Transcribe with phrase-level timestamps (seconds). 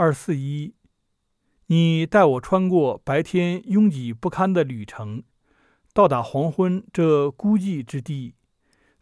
[0.00, 0.72] 二四一，
[1.66, 5.22] 你带我穿过白天拥挤不堪的旅程，
[5.92, 8.34] 到达黄昏这孤寂之地，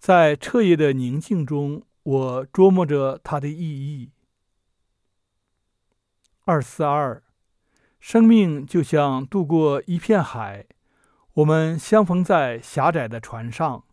[0.01, 4.11] 在彻夜的宁静中，我琢磨着它的意义。
[6.47, 7.23] 二四二，
[8.01, 10.67] 生命就像渡过一片海，
[11.35, 13.85] 我们相逢在狭窄的船上；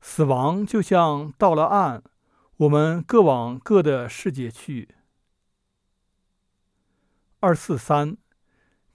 [0.00, 2.02] 死亡就像到了岸，
[2.56, 4.88] 我们各往各的世界去。
[7.42, 8.16] 二四三，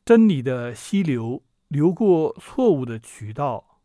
[0.03, 3.81] 真理的溪流流过错误的渠道。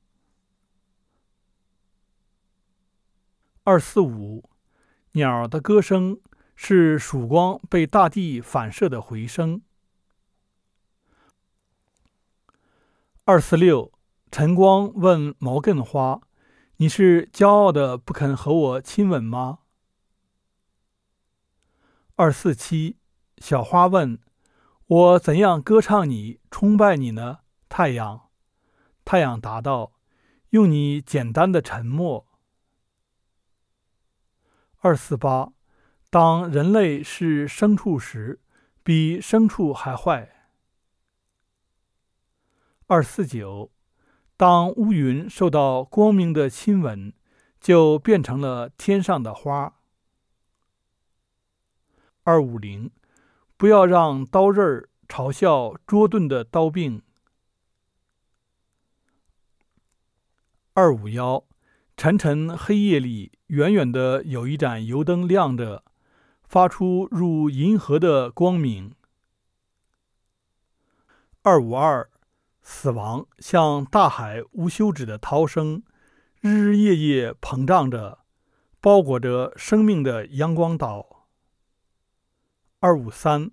[3.64, 4.48] 二四五，
[5.12, 6.18] 鸟的歌声。
[6.54, 9.62] 是曙光被大地反射的回声。
[13.24, 13.90] 二四六，
[14.30, 16.20] 晨光问毛茛花
[16.76, 19.60] ：“你是骄傲的不肯和我亲吻吗？”
[22.14, 22.98] 二四七，
[23.38, 24.20] 小花问
[24.92, 27.38] ：“我怎样歌唱你、崇拜你呢？”
[27.70, 28.28] 太阳，
[29.06, 29.94] 太阳答道
[30.50, 32.26] ：“用你简单的沉默。”
[34.80, 35.54] 二四八。
[36.10, 38.42] 当人类是牲畜时，
[38.82, 40.50] 比牲畜还坏。
[42.86, 43.72] 二四九，
[44.36, 47.14] 当乌云受到光明的亲吻，
[47.58, 49.80] 就变成了天上的花。
[52.24, 52.90] 二五零，
[53.56, 57.02] 不要让刀刃儿嘲笑捉钝的刀柄。
[60.72, 61.44] 二五幺，
[61.98, 65.84] 沉沉黑夜里，远远的有一盏油灯亮着。
[66.44, 68.94] 发出入银河的光明。
[71.42, 72.10] 二五二，
[72.62, 75.82] 死亡像大海无休止的涛声，
[76.40, 78.20] 日日夜夜膨胀着，
[78.80, 81.26] 包裹着生命的阳光岛。
[82.80, 83.50] 二五三，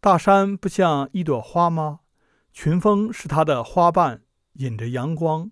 [0.00, 2.00] 大山不像一朵花吗？
[2.52, 5.50] 群峰是它的花瓣，引着阳光。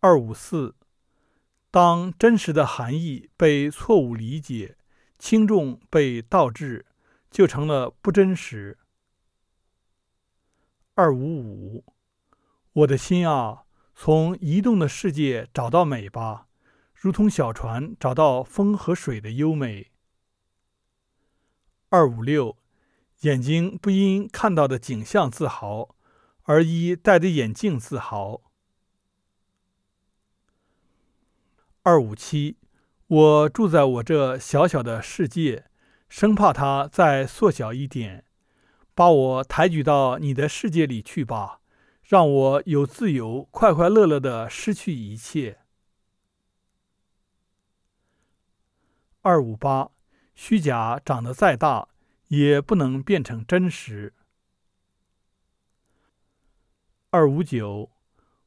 [0.00, 0.76] 二五四。
[1.70, 4.76] 当真实的含义被错误理解，
[5.18, 6.86] 轻重被倒置，
[7.30, 8.78] 就成了不真实。
[10.94, 11.84] 二五五，
[12.74, 13.64] 我的心啊，
[13.94, 16.43] 从移动的世界找到美吧，
[17.04, 19.90] 如同小船找到风和水的优美。
[21.90, 22.56] 二五六，
[23.20, 25.94] 眼睛不因看到的景象自豪，
[26.44, 28.40] 而依戴的眼镜自豪。
[31.82, 32.56] 二五七，
[33.06, 35.66] 我住在我这小小的世界，
[36.08, 38.24] 生怕它再缩小一点。
[38.94, 41.60] 把我抬举到你的世界里去吧，
[42.02, 45.58] 让我有自由，快快乐乐的失去一切。
[49.24, 49.90] 二五八，
[50.34, 51.88] 虚假长得再大，
[52.28, 54.12] 也不能变成真实。
[57.08, 57.90] 二五九，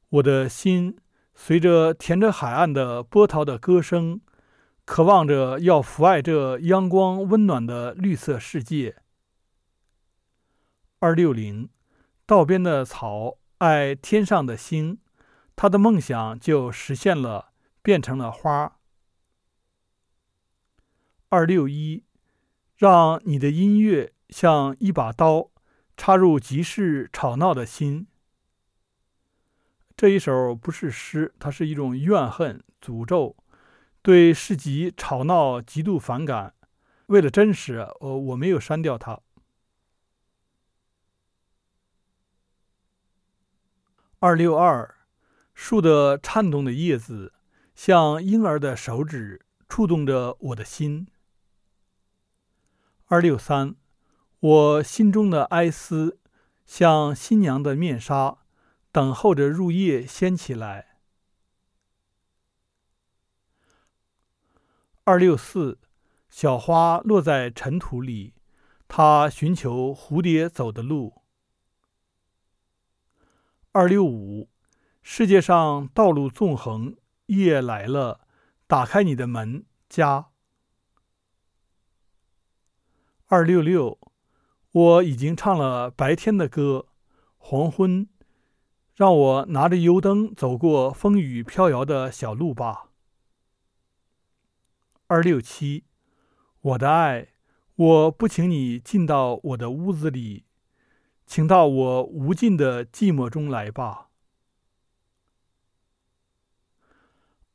[0.09, 0.95] 我的心。
[1.33, 4.21] 随着填着海岸的波涛的歌声，
[4.85, 8.97] 渴望着要抚爱这阳光温暖的绿色世界。
[10.99, 11.69] 二六零，
[12.27, 14.99] 道边的草爱天上的星，
[15.55, 17.51] 他的梦想就实现了，
[17.81, 18.76] 变成了花。
[21.29, 22.05] 二六一，
[22.77, 25.51] 让你的音乐像一把刀，
[25.97, 28.07] 插入集市吵闹的心。
[29.97, 33.35] 这一首不是诗，它是一种怨恨、诅咒，
[34.01, 36.53] 对市集吵闹极度反感。
[37.07, 39.19] 为了真实，我，我没有删掉它。
[44.19, 44.95] 二六二，
[45.53, 47.33] 树的颤动的叶子，
[47.75, 51.05] 像婴儿的手指，触动着我的心。
[53.09, 53.73] 二六三，
[54.41, 56.19] 我心中的哀思，
[56.65, 58.39] 像新娘的面纱。
[58.91, 60.97] 等候着入夜掀起来。
[65.05, 65.79] 二六四，
[66.29, 68.33] 小花落在尘土里，
[68.89, 71.21] 它寻求蝴蝶走的路。
[73.71, 74.49] 二六五，
[75.01, 78.27] 世界上道路纵横，夜来了，
[78.65, 80.31] 打开你的门，家。
[83.29, 83.99] 二六六，
[84.71, 86.87] 我已经唱了白天的歌，
[87.37, 88.07] 黄昏。
[88.95, 92.89] 让我拿着油灯走过风雨飘摇的小路吧。
[95.07, 95.83] 二六七，
[96.61, 97.33] 我的爱，
[97.75, 100.45] 我不请你进到我的屋子里，
[101.25, 104.07] 请到我无尽的寂寞中来吧。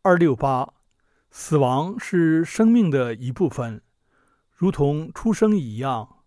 [0.02, 0.74] 二六八，
[1.30, 3.82] 死亡是生命的一部分，
[4.62, 6.22] 如同出生一样。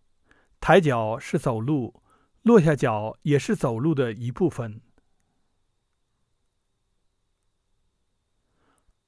[0.59, 2.03] 抬脚是走路，
[2.41, 4.81] 落下脚也是走路的一部分。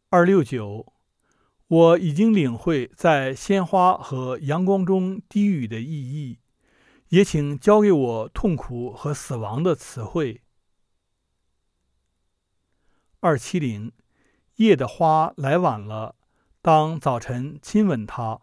[0.08, 0.94] 二六九，
[1.68, 6.40] 我已经领会在鲜花和阳光中低语的意义，
[7.10, 10.42] 也请教给我痛苦和死亡的词汇。
[13.20, 13.92] 二七零，
[14.56, 16.16] 夜的花来晚了。
[16.62, 18.40] 当早晨亲吻它，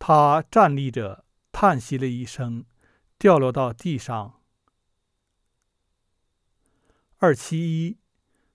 [0.00, 1.24] 他站立着。
[1.52, 2.64] 叹息了一声，
[3.18, 4.40] 掉落到地上。
[7.18, 7.98] 二七一，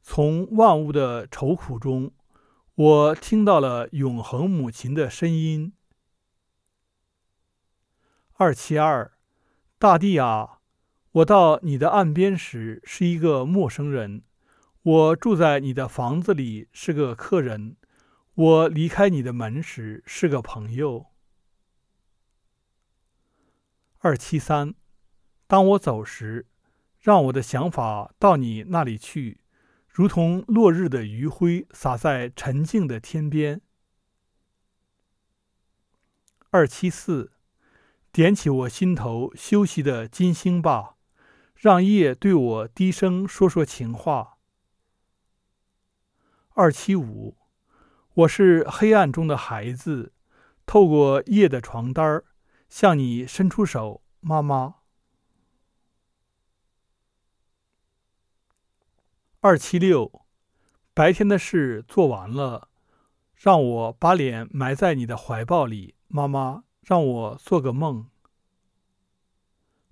[0.01, 2.13] 从万物的愁苦中，
[2.73, 5.73] 我听到了永恒母亲的声音。
[8.37, 9.11] 二七二，
[9.77, 10.61] 大地啊，
[11.11, 14.23] 我到你的岸边时是一个陌生人，
[14.81, 17.75] 我住在你的房子里是个客人，
[18.33, 21.07] 我离开你的门时是个朋友。
[24.05, 24.75] 二七三，
[25.47, 26.45] 当我走时，
[26.99, 29.39] 让我的想法到你那里去，
[29.89, 33.61] 如同落日的余晖洒在沉静的天边。
[36.51, 37.31] 二七四，
[38.11, 40.97] 点起我心头休息的金星吧，
[41.55, 44.37] 让夜对我低声说说情话。
[46.53, 47.35] 二七五，
[48.13, 50.13] 我是黑暗中的孩子，
[50.67, 52.25] 透过夜的床单儿。
[52.67, 54.75] 向你伸出手，妈妈。
[59.39, 60.25] 二七六，
[60.93, 62.69] 白天的事做完了，
[63.35, 68.09] 让我把脸埋在你的怀抱里，妈妈，让我做个梦。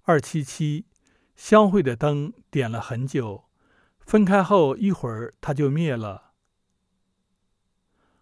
[0.01, 0.87] 二七七，
[1.35, 3.45] 相会的灯点了很久，
[3.99, 6.33] 分开后一会儿它就灭了。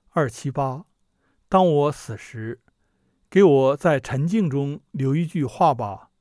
[0.09, 0.85] 二七八，
[1.47, 2.61] 当我死时。
[3.31, 6.11] 给我在沉静中留一句话吧，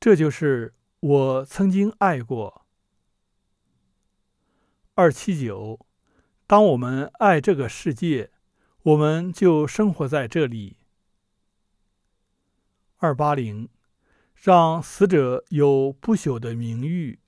[0.00, 2.64] 这就是我曾经爱过。
[4.94, 5.86] 二七九，
[6.46, 8.30] 当我们爱这个世界，
[8.82, 10.78] 我们就生活在这里。
[12.96, 13.68] 二八零，
[14.34, 17.20] 让死者有不朽的名誉，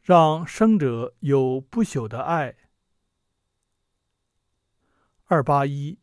[0.00, 2.56] 让生者有不朽的爱。
[5.26, 6.00] 二八一，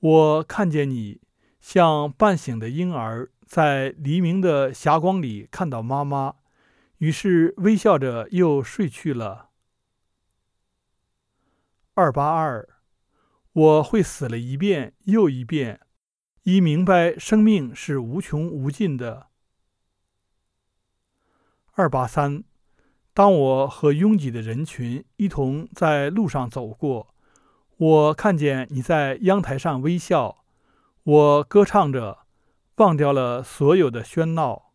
[0.00, 1.22] 我看见你。
[1.60, 6.36] 像半醒的婴儿在黎明的霞光里看到妈妈，
[6.98, 9.50] 于是微笑着又睡去了。
[11.94, 12.66] 二八二，
[13.52, 15.80] 我会死了一遍又一遍，
[16.44, 19.28] 以明白生命是无穷无尽的。
[21.72, 22.42] 二八三，
[23.12, 27.14] 当我和拥挤的人群一同在路上走过，
[27.76, 30.39] 我看见你在阳台上微笑。
[31.10, 32.24] 我歌唱着，
[32.76, 34.72] 忘掉了所有的喧闹。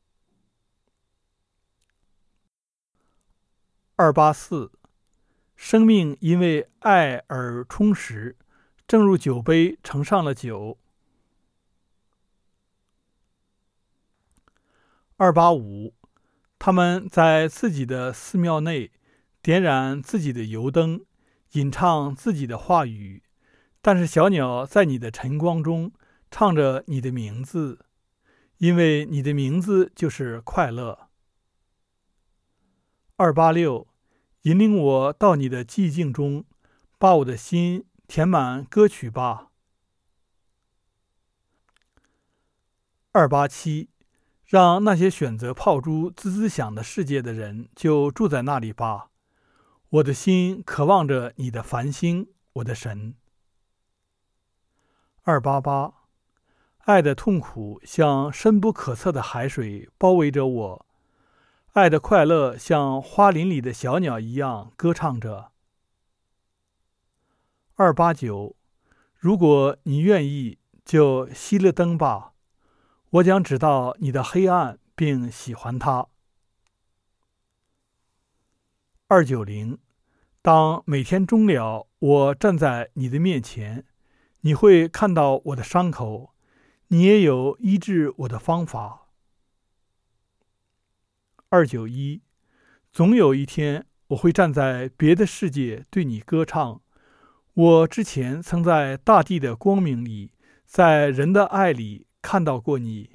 [3.96, 4.74] 二八四，
[5.56, 8.38] 生命因为爱而充实，
[8.86, 10.78] 正如酒杯盛上了酒。
[15.16, 15.94] 二八五，
[16.60, 18.92] 他们在自己的寺庙内
[19.42, 21.06] 点燃自己的油灯，
[21.54, 23.24] 吟唱自己的话语，
[23.82, 25.94] 但是小鸟在你的晨光中。
[26.38, 27.86] 唱着你的名字，
[28.58, 31.08] 因为你的名字就是快乐。
[33.16, 33.88] 二八六，
[34.42, 36.44] 引领我到你的寂静中，
[36.98, 39.50] 把我的心填满歌曲吧。
[43.14, 43.90] 二八七，
[44.44, 49.10] 让那些选择炮竹滋滋响的世界的人就住在那里吧。
[49.88, 53.16] 我的心渴望着你的繁星，我的神。
[55.24, 56.02] 二八八。
[56.86, 60.86] 爱的痛苦像深不可测的海水包围着我，
[61.74, 65.52] 爱的快乐像花林里的小鸟一样歌唱着。
[67.74, 68.56] 二八九，
[69.18, 72.34] 如果你愿意，就熄了灯吧，
[73.10, 76.06] 我将知道你的黑暗并喜欢它。
[79.08, 79.80] 二九零，
[80.44, 83.86] 当每天终了，我站在你的面前，
[84.42, 86.35] 你会看到我的伤口。
[86.90, 89.08] 你也有医治我的方法。
[91.50, 92.22] 二九一，
[92.92, 96.82] 总有一天我会站在别的世界对你歌唱。
[97.54, 100.34] 我之前曾在大地的光明里，
[100.66, 103.12] 在人的爱里看到过你。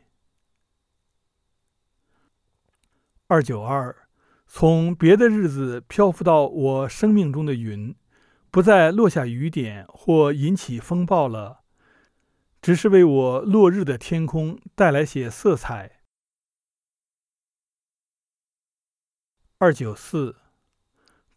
[3.26, 4.08] 二九二，
[4.46, 7.94] 从别的日子漂浮到我生命中的云，
[8.50, 11.59] 不再落下雨点或引起风暴了，
[12.62, 16.02] 只是为我落日的天空带来些色彩。
[19.56, 20.36] 二九四，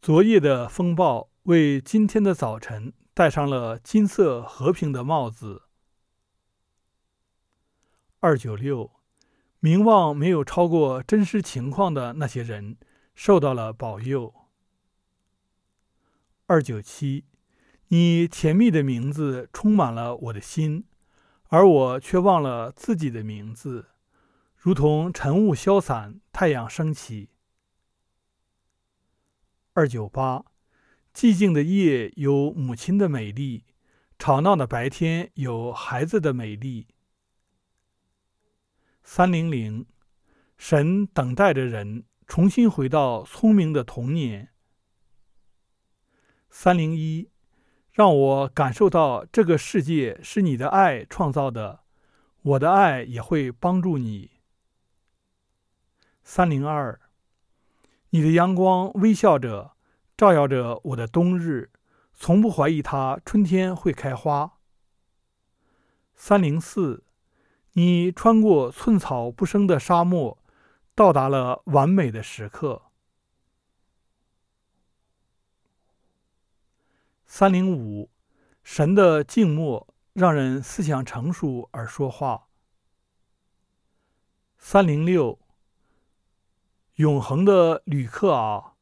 [0.01, 5.63] 昨夜的风暴为今天的早晨戴上了金色和平的帽子。
[8.20, 8.92] 二九六，
[9.60, 12.77] 名望没有超过真实情况的那些人
[13.15, 14.34] 受到了保佑。
[16.48, 17.25] 二九七，
[17.88, 20.86] 你甜蜜的名字充满了我的心，
[21.50, 23.90] 而我却忘了自己的名字，
[24.56, 27.30] 如同晨雾消散，太阳升起。
[29.74, 30.46] 二九八，
[31.14, 33.66] 寂静的夜有母亲的美丽，
[34.18, 36.88] 吵闹的白天有孩子的美丽。
[39.04, 39.86] 三零零，
[40.58, 44.50] 神等待着人重新回到聪明的童年。
[46.50, 47.30] 三零一，
[47.94, 51.82] 让我感受到这个世界是你的爱创造的，
[52.42, 54.32] 我的爱也会帮助你。
[56.24, 57.00] 三零二。
[58.10, 59.74] 你的阳光微笑着，
[60.18, 61.70] 照耀着我的冬日，
[62.14, 64.54] 从不怀疑它春天会开花。
[66.16, 67.04] 三零四，
[67.74, 70.40] 你穿过寸草不生的沙漠，
[70.96, 72.84] 到达了完美的时刻。
[77.36, 78.12] 三零五，
[78.62, 82.48] 神的静默让人思想成熟而说话。
[84.60, 85.40] 三零六。
[86.98, 88.75] 永恒的旅客啊，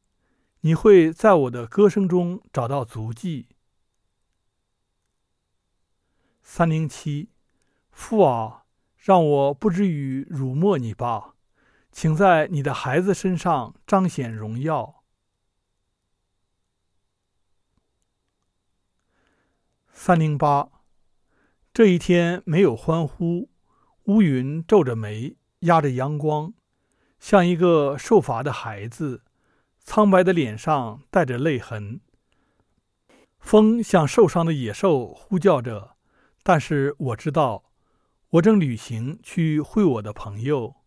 [0.60, 3.48] 你会在我的歌声中找到足迹。
[6.43, 7.29] 三零七，
[7.89, 8.65] 父啊，
[8.98, 11.36] 让我不至于辱没你吧，
[11.89, 15.00] 请在你的孩子身上彰显荣耀。
[20.03, 20.67] 三零八，
[21.72, 23.51] 这一天没有欢呼，
[24.05, 26.55] 乌云皱着眉，压着阳光。
[27.20, 29.22] 像一个受罚的孩子，
[29.84, 32.01] 苍白的脸上带着泪痕。
[33.38, 35.96] 风像受伤的野兽呼叫着，
[36.41, 37.65] 但是我知道，
[38.31, 40.77] 我正旅行去会我的朋友。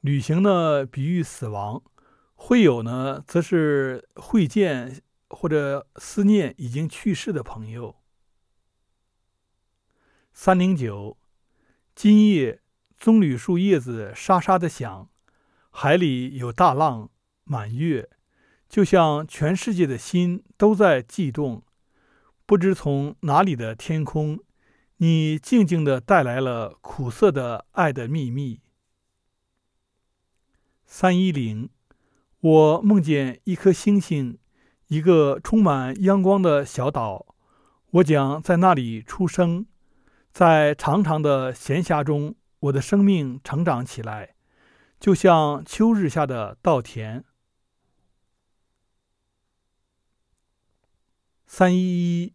[0.00, 1.84] 旅行呢，比喻死亡；
[2.34, 5.00] 会友呢，则是会见
[5.36, 7.96] 或者思念已经去世的朋友。
[10.32, 11.18] 三零九，
[11.94, 12.62] 今夜。
[12.98, 15.10] 棕榈树叶子沙沙的响，
[15.68, 17.10] 海里有大浪
[17.44, 18.08] 满月，
[18.70, 21.62] 就像全世界的心都在悸动。
[22.46, 24.40] 不知从哪里的天空，
[24.96, 28.62] 你静静的带来了苦涩的爱的秘密。
[30.86, 31.68] 三一零，
[32.40, 34.38] 我梦见一颗星星，
[34.88, 37.34] 一个充满阳光的小岛，
[37.90, 39.66] 我将在那里出生，
[40.32, 42.34] 在长长的闲暇中。
[42.60, 44.34] 我的生命成长起来，
[44.98, 47.22] 就像秋日下的稻田。
[51.46, 52.34] 三一一，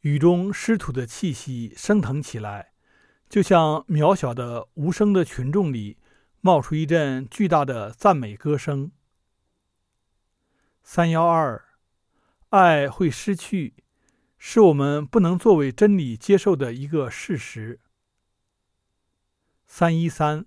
[0.00, 2.72] 雨中湿土的气息升腾起来，
[3.28, 5.98] 就像渺小的无声的群众里
[6.40, 8.90] 冒出一阵巨大的赞美歌声。
[10.82, 11.64] 三幺二，
[12.50, 13.74] 爱会失去，
[14.36, 17.80] 是我们不能作为真理接受的一个事实。
[19.64, 20.44] 三一三，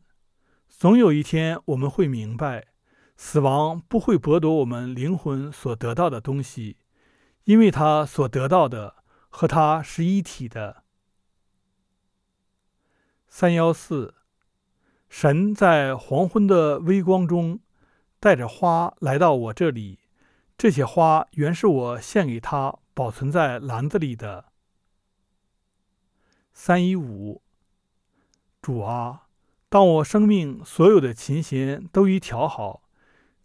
[0.67, 2.67] 总有一天我们会明白，
[3.15, 6.77] 死亡不会剥夺我们灵魂所得到的东西，
[7.45, 8.97] 因为他所得到的
[9.29, 10.83] 和他是一体的。
[13.27, 14.13] 三幺四，
[15.09, 17.61] 神在黄昏的微光中
[18.19, 19.99] 带着花来到我这里，
[20.57, 24.45] 这些花原是我献给他保存在篮子里的。
[26.53, 27.41] 三一五。
[28.61, 29.27] 主啊，
[29.69, 32.81] 当我生命所有的琴弦都已调好，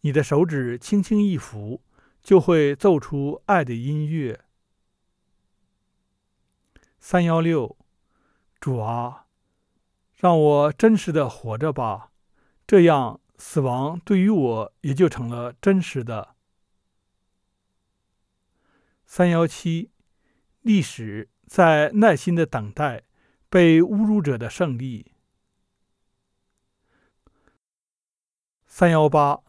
[0.01, 1.81] 你的手指轻轻一抚，
[2.23, 4.41] 就会奏出爱的音乐。
[6.99, 7.77] 三幺六，
[8.59, 9.27] 主啊，
[10.15, 12.13] 让我真实的活着吧，
[12.67, 16.37] 这样死亡对于我也就成了真实的。
[19.13, 19.91] 三幺七，
[20.61, 23.03] 历史在耐心的等待。
[23.49, 25.13] 被侮辱者的胜利。
[28.65, 29.41] 三幺八，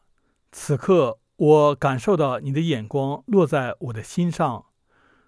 [0.52, 4.66] 此刻我感受到你的眼光落在我的心上，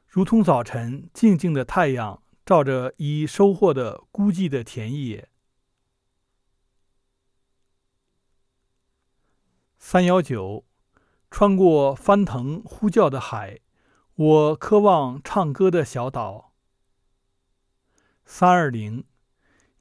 [0.07, 5.29] 如同早晨静静的太阳照着已收获的孤寂的田野。
[9.77, 10.65] 三幺九，
[11.29, 13.59] 穿过翻腾呼叫的海，
[14.15, 16.53] 我渴望唱歌的小岛。
[18.25, 19.05] 三二零，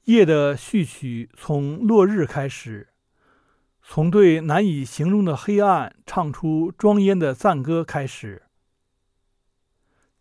[0.05, 2.93] 夜的序曲从落日开始，
[3.83, 8.47] 从对难以形容的黑暗唱出庄严的赞歌开始。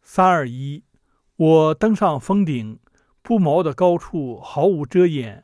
[0.03, 0.85] 三二一，
[1.37, 2.81] 我登上峰顶，
[3.23, 5.43] 不毛的高处毫无遮掩。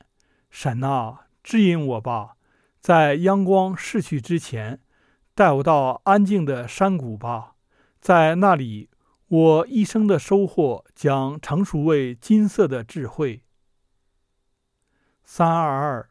[0.50, 2.36] 神啊，指引我吧，
[2.82, 4.82] 在阳光逝去之前。
[5.34, 7.54] 带我到安静的山谷吧，
[8.00, 8.88] 在那里，
[9.26, 13.42] 我一生的收获将成熟为金色的智慧。
[15.24, 16.10] 三二二，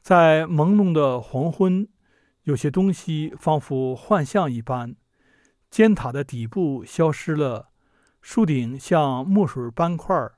[0.00, 1.86] 在朦胧的黄昏，
[2.44, 4.96] 有些东西仿佛幻象一般。
[5.70, 7.68] 尖塔的底部消失了，
[8.22, 10.30] 树顶像墨水斑块。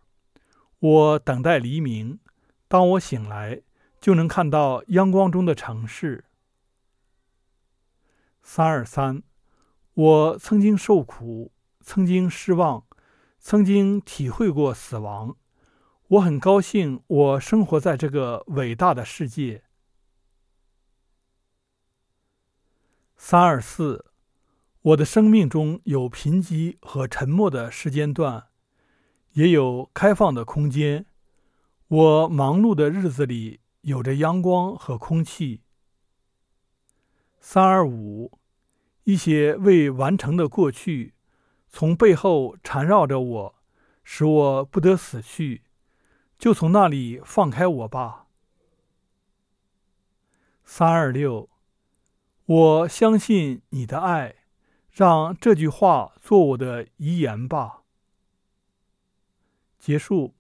[0.81, 2.19] 我等待黎明，
[2.67, 3.63] 当我醒来，
[4.01, 6.25] 就能看到阳光中的城市。
[8.43, 9.23] 三二三，
[10.00, 11.52] 我曾经受苦，
[11.83, 12.87] 曾经失望，
[13.38, 15.37] 曾经体会过死亡。
[16.09, 19.64] 我很高兴，我生活在这个伟大的世界。
[23.19, 24.07] 三二四，
[24.80, 28.47] 我的生命中有贫瘠和沉默的时间段，
[29.33, 31.04] 也有开放的空间。
[31.88, 35.61] 我忙碌的日子里有着阳光和空气。
[37.38, 38.40] 三二五。
[39.04, 41.14] 一些未完成的过去，
[41.69, 43.54] 从背后缠绕着我，
[44.04, 45.62] 使我不得死去。
[46.38, 48.26] 就从那里放开我吧。
[50.64, 51.49] 三二六，
[52.47, 54.37] 我相信你的爱，
[54.90, 57.83] 让这句话做我的遗言吧。
[59.78, 60.35] 结束。